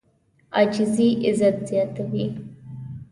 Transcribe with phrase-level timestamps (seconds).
[0.55, 2.25] عاجزي عزت زیاتوي.